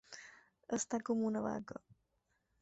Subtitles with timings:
[0.77, 1.79] Estar com una vaca.